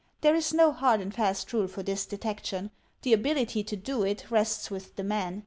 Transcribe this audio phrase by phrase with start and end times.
[0.21, 2.71] There is no hard and fast rule for this detection.
[3.03, 5.39] The ability to do it rests with the man.